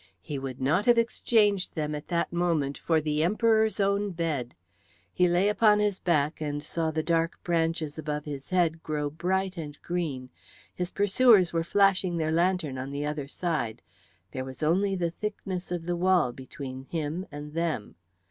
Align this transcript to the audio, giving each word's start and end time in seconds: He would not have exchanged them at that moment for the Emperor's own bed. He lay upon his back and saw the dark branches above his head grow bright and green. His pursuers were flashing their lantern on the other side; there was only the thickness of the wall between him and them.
He 0.23 0.39
would 0.39 0.59
not 0.59 0.87
have 0.87 0.97
exchanged 0.97 1.75
them 1.75 1.93
at 1.93 2.07
that 2.07 2.33
moment 2.33 2.75
for 2.75 2.99
the 2.99 3.21
Emperor's 3.21 3.79
own 3.79 4.09
bed. 4.09 4.55
He 5.13 5.27
lay 5.27 5.47
upon 5.47 5.77
his 5.77 5.99
back 5.99 6.41
and 6.41 6.63
saw 6.63 6.89
the 6.89 7.03
dark 7.03 7.37
branches 7.43 7.99
above 7.99 8.25
his 8.25 8.49
head 8.49 8.81
grow 8.81 9.11
bright 9.11 9.57
and 9.57 9.79
green. 9.83 10.31
His 10.73 10.89
pursuers 10.89 11.53
were 11.53 11.63
flashing 11.63 12.17
their 12.17 12.31
lantern 12.31 12.79
on 12.79 12.89
the 12.89 13.05
other 13.05 13.27
side; 13.27 13.83
there 14.31 14.43
was 14.43 14.63
only 14.63 14.95
the 14.95 15.11
thickness 15.11 15.71
of 15.71 15.85
the 15.85 15.95
wall 15.95 16.31
between 16.31 16.85
him 16.85 17.27
and 17.31 17.53
them. 17.53 17.93